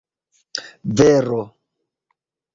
[0.97, 1.39] vero